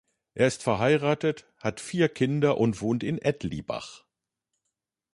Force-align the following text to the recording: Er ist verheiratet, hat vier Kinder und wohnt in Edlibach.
Er 0.33 0.47
ist 0.47 0.63
verheiratet, 0.63 1.45
hat 1.59 1.79
vier 1.79 2.09
Kinder 2.09 2.57
und 2.57 2.81
wohnt 2.81 3.03
in 3.03 3.19
Edlibach. 3.19 4.03